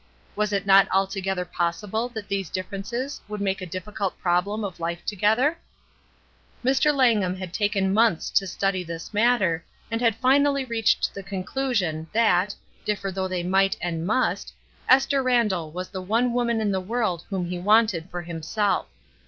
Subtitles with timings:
[0.35, 5.05] Was it not altogether possible that these differences would make a difficult problem of life
[5.05, 5.59] together?
[6.65, 6.91] Mr.
[6.91, 12.55] Langham had taken months to study this matter, and had finally reached the conclusion that,
[12.83, 14.51] differ though they might and must,
[14.89, 18.87] Esther Randall was the one woman in the world whom he wanted for himself.